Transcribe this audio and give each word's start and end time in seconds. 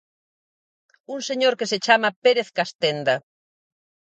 Un 1.13 1.19
señor 1.29 1.53
que 1.59 1.69
se 1.71 1.77
chama 1.85 2.15
Pérez 2.23 2.49
Castenda. 2.57 3.15